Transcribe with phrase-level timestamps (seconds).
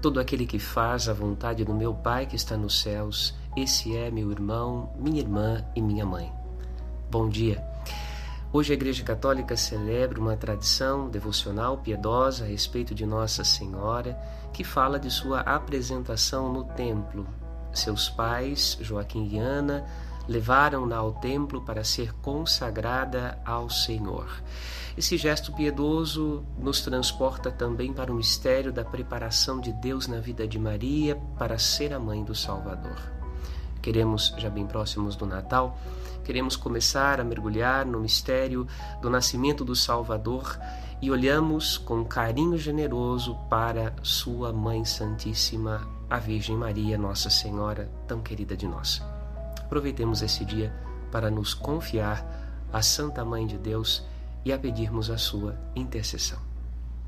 [0.00, 4.12] Todo aquele que faz a vontade do meu Pai que está nos céus, esse é
[4.12, 6.32] meu irmão, minha irmã e minha mãe.
[7.10, 7.66] Bom dia.
[8.52, 14.16] Hoje a Igreja Católica celebra uma tradição devocional piedosa a respeito de Nossa Senhora,
[14.52, 17.26] que fala de sua apresentação no templo.
[17.72, 19.84] Seus pais, Joaquim e Ana,
[20.28, 24.28] levaram-na ao templo para ser consagrada ao Senhor.
[24.96, 30.46] Esse gesto piedoso nos transporta também para o mistério da preparação de Deus na vida
[30.46, 32.98] de Maria para ser a mãe do Salvador.
[33.80, 35.78] Queremos, já bem próximos do Natal,
[36.24, 38.66] queremos começar a mergulhar no mistério
[39.00, 40.58] do nascimento do Salvador
[41.00, 48.20] e olhamos com carinho generoso para Sua Mãe Santíssima, a Virgem Maria, Nossa Senhora, tão
[48.20, 49.00] querida de nós.
[49.68, 50.72] Aproveitemos esse dia
[51.12, 52.26] para nos confiar
[52.72, 54.02] à Santa Mãe de Deus
[54.42, 56.47] e a pedirmos a sua intercessão.